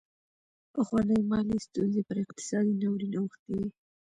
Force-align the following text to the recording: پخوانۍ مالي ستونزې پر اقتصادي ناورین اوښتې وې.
پخوانۍ 0.73 1.19
مالي 1.31 1.57
ستونزې 1.67 2.01
پر 2.07 2.17
اقتصادي 2.23 2.73
ناورین 2.81 3.13
اوښتې 3.17 3.51
وې. 3.57 3.67